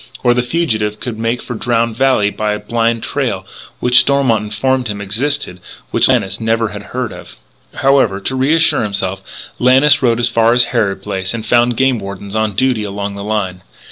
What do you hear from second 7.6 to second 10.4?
However, to reassure himself, Lannis rode as